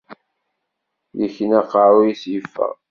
Ikna 1.25 1.57
aqerru-s 1.61 2.23
yeffeɣ. 2.31 2.73